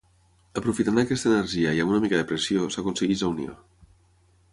Aprofitant 0.59 1.01
aquesta 1.01 1.29
energia 1.31 1.73
i 1.79 1.83
amb 1.83 1.93
una 1.93 1.99
mica 2.05 2.21
de 2.21 2.25
pressió 2.31 2.65
s'aconsegueix 2.77 3.23
la 3.27 3.31
unió. 3.35 3.55